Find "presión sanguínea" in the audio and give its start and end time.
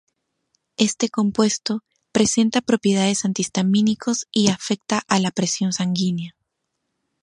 5.29-6.35